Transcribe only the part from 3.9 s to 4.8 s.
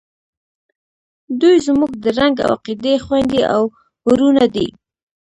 ورونه دي.